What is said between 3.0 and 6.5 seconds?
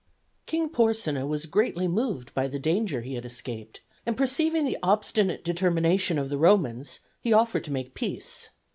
he had escaped, and perceiving the obstinate determination of the